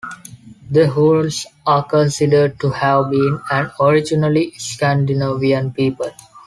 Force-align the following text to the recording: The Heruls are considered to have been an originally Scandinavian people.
The 0.71 0.87
Heruls 0.91 1.45
are 1.67 1.83
considered 1.83 2.59
to 2.61 2.71
have 2.71 3.11
been 3.11 3.39
an 3.51 3.69
originally 3.79 4.51
Scandinavian 4.57 5.71
people. 5.73 6.09